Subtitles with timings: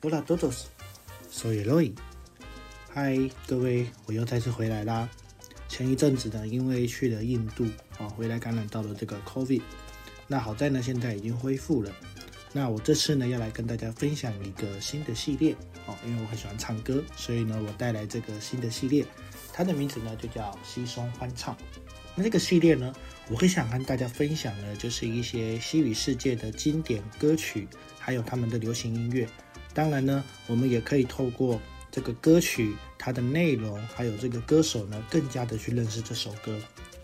[0.00, 0.66] Hola todos,
[1.28, 1.92] soy Eloy。
[2.94, 5.08] 嗨，各位，我又再次回来啦。
[5.68, 7.66] 前一阵子呢，因为去了印度
[7.98, 9.60] 啊，回来感染到了这个 COVID。
[10.28, 11.90] 那好在呢，现在已经恢复了。
[12.52, 15.56] 那我这次呢，要来跟大家分享一个新的系列
[15.86, 19.04] 哦，因为我很喜欢唱歌，所以呢，我带来这个新的系列，
[19.52, 21.56] 它的名字呢就叫西松欢唱。
[22.14, 22.94] 那这个系列呢，
[23.28, 27.66] 我很想跟大家分享呢，就是一些西语世界的经典歌曲，
[27.98, 29.28] 还有他们的流行音乐。
[29.78, 36.58] 当然呢，我们也可以透过这个歌曲它的内容，还有这个歌手呢，更加的去认识这首歌。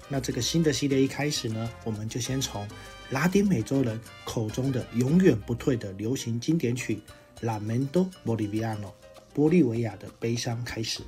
[0.08, 2.66] 那这个新的系列一开始呢，我们就先从
[3.10, 7.00] 拉丁美洲人口中的永远不退的流行经典曲
[7.46, 8.88] 《Lamento Boliviano》
[9.32, 11.00] 玻利维亚的悲伤开始。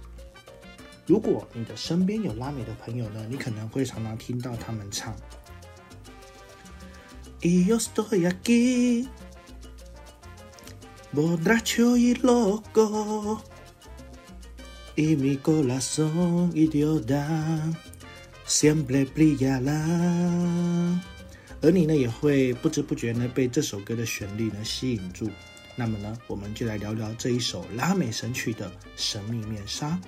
[1.05, 5.17] 如果你的身边有拉美的朋友呢，你可能会常常听到他们唱。
[11.17, 13.43] Borracho y loco,
[14.97, 17.73] y mi corazón idiota
[18.47, 19.81] siempre brillará。
[21.63, 25.31] 而你呢，也会不知不觉呢被这首歌的旋律呢吸引住。
[25.75, 29.99] 那么呢，我们就来聊聊这一首拉美神曲的神秘面纱。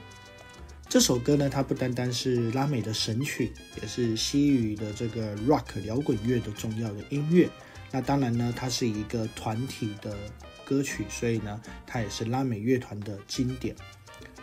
[0.91, 3.50] 这首歌呢，它不单单是拉美的神曲，
[3.81, 7.48] 也是西语的这个 rock 摇滚乐的重要的音乐。
[7.91, 10.15] 那当然呢，它是一个团体的
[10.69, 13.74] 歌曲，所以呢，它也是拉美乐团的经典。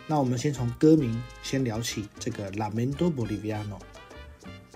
[0.08, 3.78] 那我们先从歌名先聊起，这个 Lamento Boliviano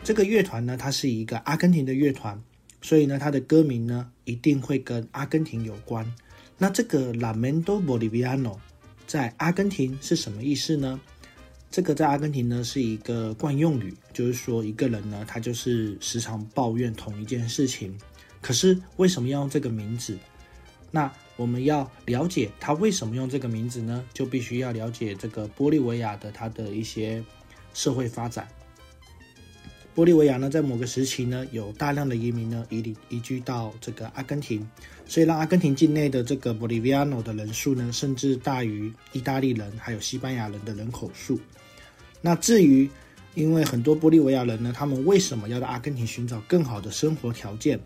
[0.05, 2.41] 这个乐团呢，它是一个阿根廷的乐团，
[2.81, 6.07] 所以呢，它的歌名呢一定会跟阿根廷有关。
[6.57, 8.57] 那这个 Lamento Boliviano
[9.09, 11.01] 在阿根廷是什么意思呢？
[11.69, 17.97] 这个在阿根廷呢是一个惯用语，就是说一个人呢，他就是时常抱怨同一件事情。
[18.41, 20.17] 可是为什么要用这个名字？
[20.91, 24.05] 那我们要了解他为什么用这个名字呢？
[24.13, 27.25] 就必须要了解这个玻利维亚的它的一些
[27.73, 28.49] 社会发展。
[29.95, 34.67] 玻利维亚呢，在某个时期呢，有大量的移民呢移移居到这个阿根廷，
[35.05, 41.41] 所以让阿根廷境内的这个 Boliviano 的人数呢，甚至大于意大利人还有西班牙人的人口数。
[42.21, 42.89] 那至于
[43.35, 47.79] 因为很多玻利维亚人呢，他们为什么要到阿根廷寻找更好的生活条件？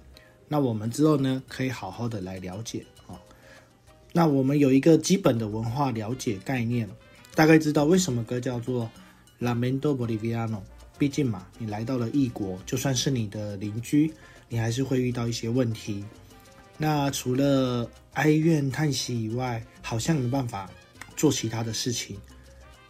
[0.46, 2.84] 那我们之后呢，可以好好的来了解。
[4.16, 6.88] 那我们有一个基本的文化了解概念，
[7.34, 8.88] 大概知道为什么歌叫做
[9.40, 10.60] Lamento Boliviano。
[10.96, 14.14] 毕竟嘛，你来到了异国，就算是你的邻居，
[14.48, 16.04] 你还是会遇到一些问题。
[16.78, 20.70] 那除了哀怨叹息以外，好像没办法
[21.16, 22.16] 做其他的事情。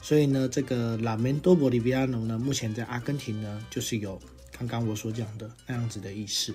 [0.03, 4.21] 所以呢，这个 Lamento Boliviano 呢，目前在阿根廷呢，就是有
[4.59, 6.55] 刚刚我所讲的那样子的意思。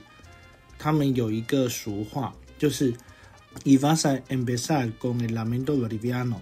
[0.78, 2.94] 他们有一个俗话，就是
[3.64, 6.38] “Ivasa empezar con el lamento boliviano”，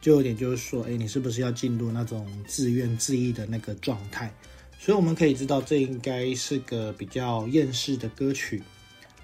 [0.00, 4.32] 就有点就是说，哎，你是不是要进入那种自怨自艾的那个状态？
[4.78, 8.62] 所以我们可以知道，这应该是个比较厌世的歌曲。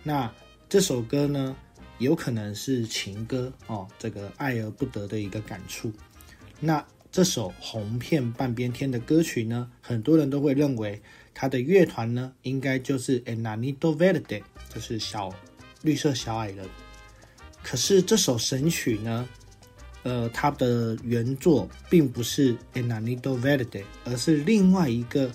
[0.03, 0.33] 那
[0.69, 1.57] 这首歌呢，
[1.99, 5.93] 有可能是情歌哦，这个爱而不得的一个感触。
[6.59, 11.01] 那这首红遍半边天的歌曲呢，很多人都会认为。
[11.33, 15.35] 它的乐团呢，应该就是 Enanito Verde，就是小
[15.81, 16.69] 绿色小矮人。
[17.71, 19.29] 可是这首神曲呢，
[20.03, 25.31] 呃，它的原作并不是 Enanito Verde，而是另外一个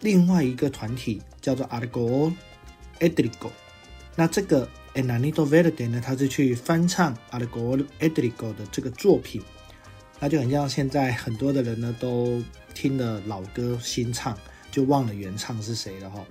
[0.00, 2.34] 另外一个团体叫做 Argo
[2.98, 3.52] Edrigo。
[4.16, 9.40] 那这个 Enanito Verde 呢，他是去翻唱 Argo Edrigo 的这个作品，
[10.18, 12.42] 那就很像现在很多的人呢都
[12.74, 14.36] 听了老歌新唱。
[14.70, 16.22] 就忘了原唱是谁了哈。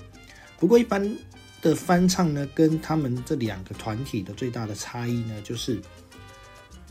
[0.60, 1.18] 不过一般
[1.62, 5.82] 的翻唱呢，跟他们这两个团体的最大的差异呢，就是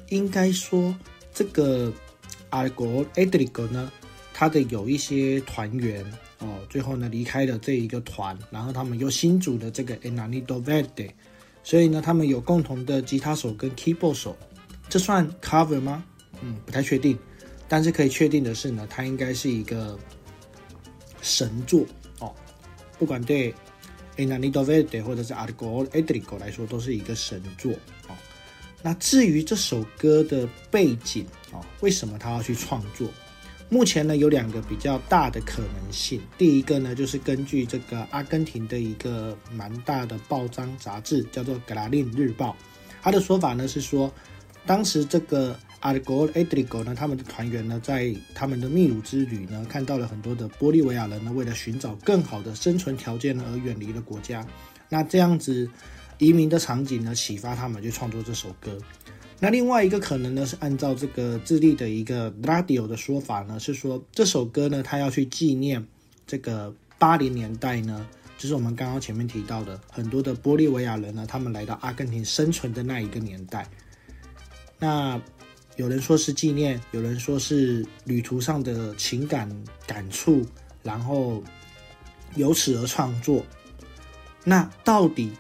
[0.09, 0.95] 应该说
[1.33, 1.93] 这个
[2.51, 3.91] 阿国 Adrigo 呢，
[4.33, 6.05] 他的有一些团员
[6.41, 11.11] 哦，最后呢离开了这一个团，然后他们又新组的这个 Enanito Verde，
[11.63, 14.37] 所以呢，他们有共同的吉他手跟 keyboard 手，
[14.89, 16.05] 这算 cover 吗？
[16.43, 17.19] 嗯，不太确定。
[17.69, 19.99] 但是可以确定的是呢，它应该是一个。
[21.23, 21.85] 神作
[22.21, 22.33] 哦，
[23.01, 23.53] 不管对
[24.17, 27.73] Enanito Verde 或者是 Argo edrico 来说，都是一个神作
[28.09, 28.15] 哦。
[28.83, 33.09] 那至于这首歌的背景哦，为什么他要去创作？
[33.69, 36.21] 目前呢有两个比较大的可能性。
[36.39, 42.51] 第一个呢，就是根据这个阿根廷的一个蛮大的报章杂志，叫做《格拉令日报》，
[43.03, 44.13] 他的说法呢是说，
[44.65, 45.59] 当时这个。
[45.81, 46.95] 阿里戈、埃德里戈呢？
[46.95, 54.45] 他们的团员呢，在他们的秘鲁之旅呢，看到了很多的玻利维亚人呢，为了寻找更好的生存条件而远离了国家。
[54.89, 55.69] 那这样子，
[56.19, 58.79] 移民的场景呢，启发他们去创作这首歌。
[59.39, 65.87] 那另外一个可能呢，是按照这个智利的一个 radio 的说法呢，是说这首歌呢，他要去纪念
[66.27, 68.07] 这个八零年代呢，
[68.39, 73.69] 就是我们刚刚前面提到的很多的玻利维亚人呢，他们来到阿根廷生存的那一个年代。
[74.79, 75.21] 那
[75.77, 79.49] 有人说是纪念，有人说是旅途上的情感
[79.87, 80.45] 感触，
[80.83, 81.43] 然后
[82.35, 83.45] 由此而创作。
[84.43, 85.33] 那到底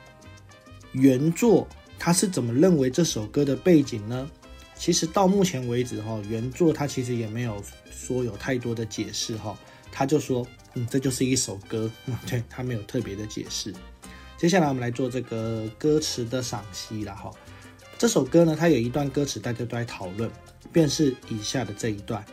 [0.92, 1.66] 原作？
[1.98, 4.30] 他是怎么认为这首歌的背景呢？
[4.74, 9.58] 其实到目前为止，哈，原作他其实也没有说有太多的解释，哈，
[9.90, 13.72] 他就说，嗯，这就是一首歌，嗯 对他没有特别的解释。
[14.36, 17.30] 接下来我们来做这个歌词的赏析了，哈。
[17.98, 20.30] 这首歌呢，它有一段歌词大家都在讨论，
[20.72, 22.24] 便是以下的这一段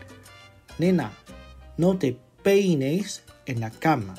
[0.77, 1.09] ：Nena
[1.75, 4.15] no te peines en la cama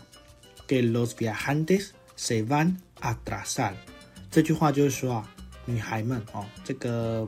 [0.67, 3.75] que los viajantes se van atrasar。
[4.31, 5.31] 这句话就是说啊。
[5.67, 7.27] 女孩们哦，这个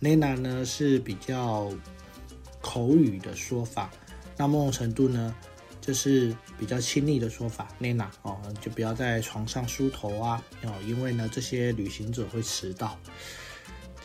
[0.00, 1.70] Nena 呢是比较
[2.62, 3.90] 口语的说法，
[4.38, 5.36] 那某种程度呢
[5.80, 12.98] 就是比较亲昵的说法，Nena 哦，就不要在床上梳头啊哦，因为呢这些旅行者会迟到。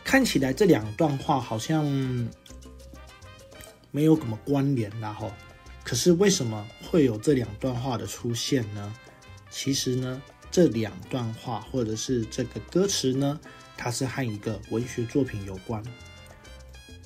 [0.04, 1.86] 看起来这两段话好像
[3.92, 5.32] 没有什么关联啦吼，
[5.84, 8.94] 可是为什么会有这两段话的出现呢？
[9.50, 10.22] 其实呢。
[10.52, 13.38] 这两段话，或者是这个歌词呢，
[13.76, 15.84] 它是和一个文学作品有关，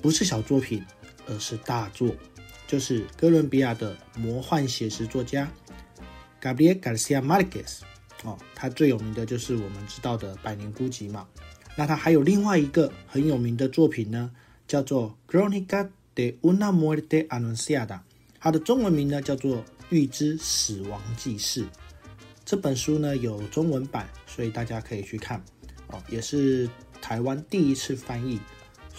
[0.00, 0.84] 不是小作品，
[1.26, 2.14] 而是大作，
[2.70, 5.50] 就是哥伦比亚的魔幻写实作家
[6.40, 7.80] Gabriel Garcia Marquez
[8.22, 11.26] 哦，他最有名的就是我们知道的《百年孤寂》嘛。
[11.74, 14.30] 那他还有另外一个很有名的作品呢，
[14.68, 17.86] 叫做《Crónica de una muerte anunciada》，
[18.38, 19.56] 它的中文名呢叫做
[19.88, 21.62] 《预知死亡记事》。
[22.44, 25.42] 这本书呢有中文版，所以大家可以去看
[25.88, 26.70] 哦，也是
[27.02, 28.38] 台湾第一次翻译，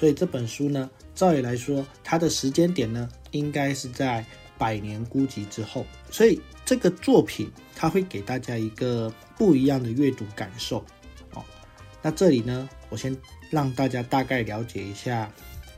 [0.01, 4.24] 所以这本书呢，照理来说，它的时间点呢，应该是在
[4.57, 10.83] 《百年孤寂》之后，所以这个作品它会给大家一个不一样的阅读感受
[11.36, 11.44] 哦。
[12.01, 13.15] 那这里呢，我先
[13.51, 15.31] 让大家大概了解一下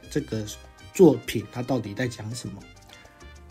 [0.09, 0.45] 这个
[0.93, 2.63] 作品它到底在讲什么。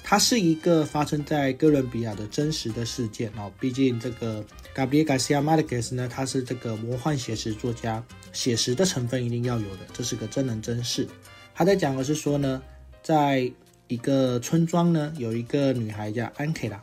[0.02, 4.42] 它是一个发生在哥伦比亚的真实的事件哦，毕竟这个
[4.74, 8.02] Gabriel Garcia Marquez 呢，他是这个魔幻写实作家，
[8.32, 11.06] 写实的成分一定要有的，这是个真人真事。
[11.54, 12.62] 他在讲的是说呢，
[13.02, 13.50] 在
[13.88, 16.76] 一个村庄呢，有一个女孩叫安凯拉，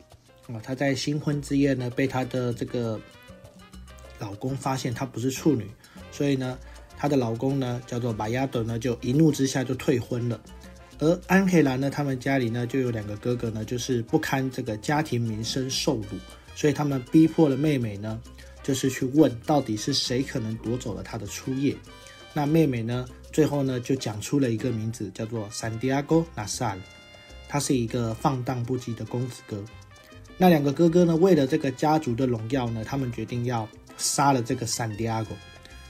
[0.47, 2.99] 啊，她在新婚之夜呢，被她的这个
[4.19, 5.65] 老公发现她不是处女，
[6.11, 6.57] 所以呢，
[6.95, 10.39] 她的老公呢叫做巴亚德呢，就一怒之下就退婚了。
[10.99, 16.17] 而安黑兰呢，他们家里呢就有两个哥哥呢，就是不堪这个家庭名声受辱，
[16.55, 18.21] 所以他们逼迫了妹妹呢，
[18.61, 21.75] 就是去问到底是谁可能夺走了他的初夜。
[22.33, 26.77] 那妹妹呢，最后呢就讲出了一个名字，叫做 Santiago Nasal，
[27.47, 29.63] 他是一个放荡不羁的公子哥。
[30.37, 33.67] 那两个哥哥呢，为了这个家族的荣耀呢，他们决定要
[33.97, 35.31] 杀了这个圣地亚哥。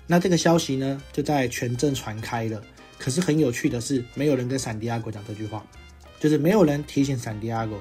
[0.07, 2.63] 那这个消息呢，就在全镇传开了。
[2.97, 5.65] 可是很有趣的是，没有人跟闪迪亚哥讲这句话，
[6.19, 7.79] 就是没有人提醒闪迪亚哥。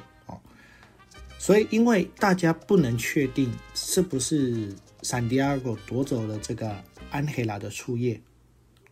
[1.38, 6.76] 所以，因为大家不能确定是不是闪迪亚哥夺走了这个
[7.10, 8.20] 安黑拉的初夜，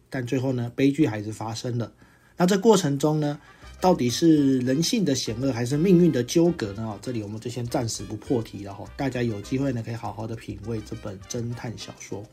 [0.08, 1.92] 但最后呢，悲剧还是发生了。
[2.36, 3.38] 那这过程中呢，
[3.80, 6.98] 到底是人性的险恶还是命运的纠葛呢？
[7.02, 8.84] 这里我们就先暂时不破题了哈。
[8.96, 12.24] 大家有机会呢，可以好好的品味这本侦探小说。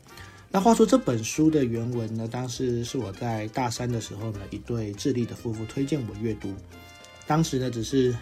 [0.50, 2.28] 那话说这本书的原文呢？
[2.30, 6.54] 当时是我在大三的时候呢，一对智利的夫妇推荐我阅读。
[7.26, 8.16] 当时呢，只是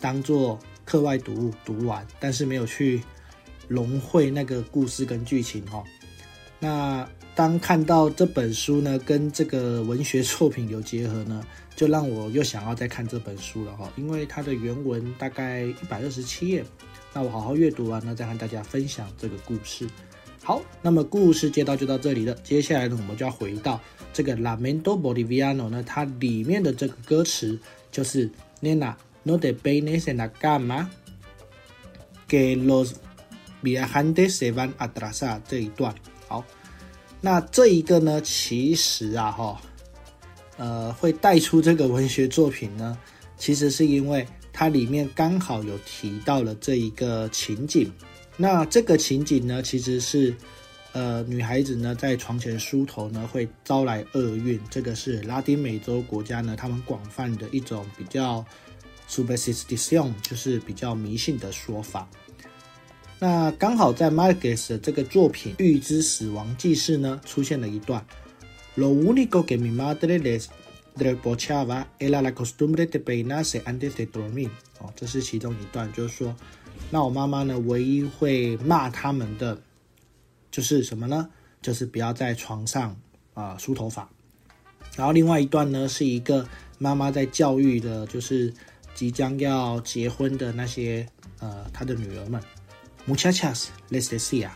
[0.00, 3.02] 当做课外读物读完，但是没有去
[3.68, 5.82] 融会那个故事跟剧情哈。
[6.60, 13.92] 那当看到这本书呢，跟这个文学作品有结合呢，就让我又想要再看这本书了哈。
[13.96, 16.64] 因为它的原文大概一百二十七页，
[17.12, 19.86] 那我好好阅读完呢，再和大家分享这个故事。
[20.42, 22.34] 好，那么故事接到就到这里了。
[22.44, 23.80] 接下来呢，我们就要回到
[24.12, 27.58] 这个《Lamento Boliviano》呢，它里面的这个歌词
[27.90, 28.30] 就是
[28.62, 30.88] “Nena no te peines en la cama
[32.28, 32.94] que los
[33.62, 35.94] viajantes se van a trazar” 这一段。
[36.28, 36.44] 好，
[37.20, 39.60] 那这一个呢，其实啊，哈，
[40.56, 42.96] 呃，会带出这个文学作品呢，
[43.36, 47.90] 其实是因为它里面刚好有提到了这一个情景。
[48.36, 50.34] 那这个情景呢，其实是，
[50.92, 58.44] 呃，女孩子呢在床前梳头呢会招来厄运，这个是拉丁美洲国家呢他们广泛的一种比较
[59.08, 62.08] superstition，就是比较迷信的说法。
[63.18, 68.04] 那刚好在 Marquez 的这个作品《预知死亡记事》呢，出现了一段
[68.76, 70.46] ：Lo único que mi madre les
[70.96, 74.50] reprochaba era la costumbre de peinarse antes de dormir。
[74.80, 76.34] 哦，这是其中一段，就是说，
[76.90, 79.60] 那我妈妈呢，唯一会骂他们的
[80.50, 81.30] 就是什么呢？
[81.62, 82.94] 就是不要在床上
[83.32, 84.10] 啊梳头发。
[84.96, 86.46] 然后另外一段呢，是一个
[86.78, 88.52] 妈妈在教育的，就是
[88.94, 91.06] 即将要结婚的那些
[91.40, 92.40] 呃她的女儿们。
[93.06, 94.50] Muchachas, les decía,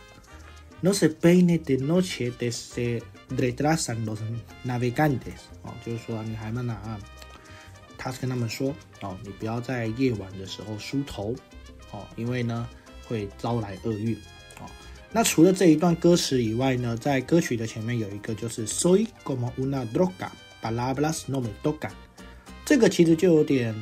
[0.81, 4.17] no se peine de noche desde retrasan los
[4.65, 5.41] navegantes。
[5.61, 6.99] 哦，就是说女孩们呐啊，
[7.95, 11.35] 她是跟他们说哦，你不要在夜晚的时候梳头
[11.91, 12.67] 哦，因为呢
[13.07, 14.15] 会招来厄运
[14.59, 14.65] 哦。
[15.11, 20.31] 那除了这一段歌词以外呢，在歌曲的前面有一个就是 Soy como una droga,
[20.63, 21.91] palabras no me tocan。
[22.65, 23.75] 这个其实就有点。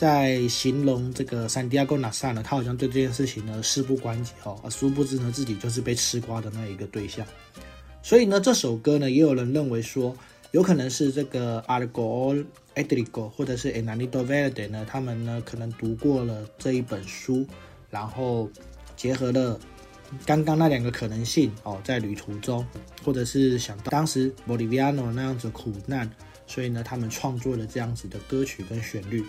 [0.00, 7.26] 在形容这个三迪亚哥纳萨呢，他好像对这件事情呢事不关己哦，而殊不知呢自己就是被吃瓜的那一个对象。
[8.02, 10.16] 所以呢，这首歌呢，也有人认为说，
[10.52, 12.42] 有可能是这个 Argo
[12.74, 17.46] Edrigo 或者是 Enanito Verde 呢，他们呢可能读过了这一本书，
[17.90, 18.50] 然后
[18.96, 19.60] 结合了
[20.24, 22.66] 刚刚那两个可能性哦，在旅途中，
[23.04, 26.10] 或者是想到当时 Boliviano 那样子苦难，
[26.46, 29.22] 所以呢，他们创作了这样子的歌曲跟旋律。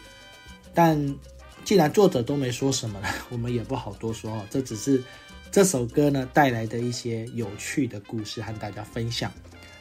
[0.73, 1.15] 但
[1.63, 4.45] 既然作者都没说什么了，我们也不好多说哦。
[4.49, 5.03] 这只是
[5.51, 9.31] 这首歌呢带来的一些有趣的故事和大家分享。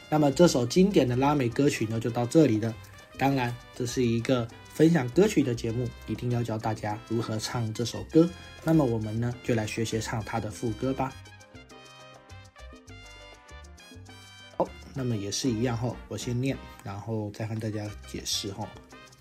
[0.09, 2.75] 那么这首经典的拉美歌曲呢就到这里了。
[3.17, 8.29] 当然，这是一个分享歌曲的节目，一定要教大家如何唱这首歌。
[8.63, 11.13] 那么我们呢就来学学唱它的副歌吧。
[14.57, 18.67] 好，那么也是一样哈，我先念，然后再和大家解释哈。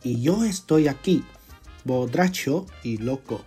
[0.03, 1.23] Y yo estoy aquí.
[1.84, 3.44] borracho y loco,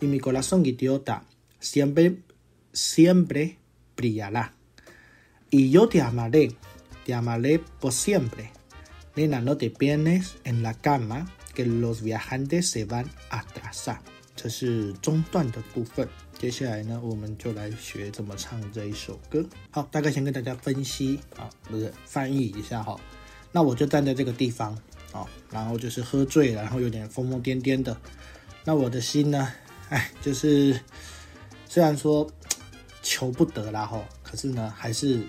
[0.00, 1.24] y mi corazón idiota
[1.58, 2.16] siempre,
[2.72, 3.58] siempre
[3.96, 4.54] brillará.
[5.50, 6.56] Y yo te amaré,
[7.04, 8.50] te amaré por siempre.
[9.14, 14.00] Nena, no te pierdes en la cama, que los viajantes se van a atrasar.
[14.34, 16.06] 这是中段的部分，
[16.38, 19.42] 接下来呢，我们就来学怎么唱这一首歌。
[19.70, 23.00] 好，大概先跟大家分析啊，不是翻译一下哈。
[23.50, 24.78] 那我就站在这个地方，
[25.13, 27.95] 哦，然后就是喝醉了，然后有点疯疯癫癫的。
[28.63, 29.51] 那我的心呢？
[29.89, 30.79] 哎，就是
[31.67, 32.29] 虽然说
[33.01, 35.21] 求不得啦吼，可是呢，还是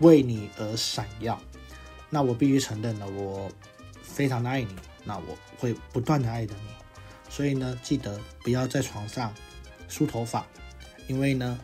[0.00, 1.40] 为你而闪耀。
[2.10, 3.50] 那我必须承认呢，我
[4.02, 6.70] 非常的爱你，那我会不断的爱着你。
[7.28, 9.32] 所以呢，记得不要在床上
[9.88, 10.46] 梳头发，
[11.08, 11.58] 因为呢，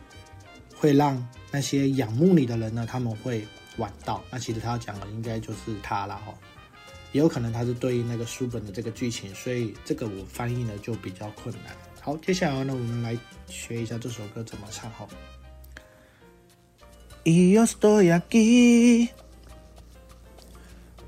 [0.75, 4.23] 会让那些仰慕你的人呢，他们会晚到。
[4.31, 6.35] 那其实他要讲的应该就是他了吼。
[7.13, 11.73] 也有可能它是对应那个书本的这个剧情，所以这个我翻译呢就比较困难。
[12.01, 13.17] 好，接下来呢，我们来
[13.47, 14.91] 学一下这首歌怎么唱。
[14.91, 15.07] 好。
[17.25, 19.09] Y yo estoy aquí,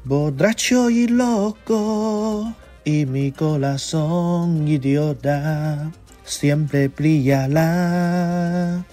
[0.06, 2.54] borracho y loco,
[2.86, 5.92] y mi corazón idiota
[6.24, 8.86] siempre brillará.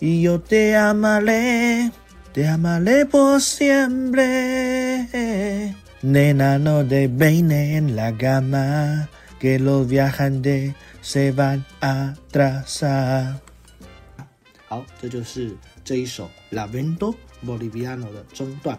[0.00, 1.92] Y yo te amaré,
[2.32, 4.24] te amaré por siempre.
[6.02, 9.06] Nena no de veine en la gama,
[9.38, 13.34] que los viajantes se van a atrasar。
[14.66, 15.54] 好，这就是
[15.84, 17.14] 这一首《Lavento
[17.44, 18.78] Boliviano》的中段。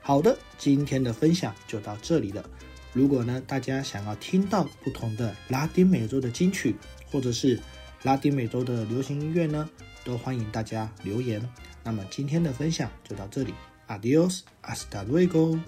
[0.00, 2.44] 好的，今天的分享就到这里了。
[2.92, 6.76] 如果呢，大家想要听到不同的拉丁美洲的金曲，
[7.10, 7.58] 或者是
[8.04, 9.68] 拉丁美洲的流行音乐呢，
[10.04, 11.44] 都欢迎大家留言。
[11.82, 13.52] 那么今天的分享就到这里
[13.88, 15.58] ，Adios，hasta luego。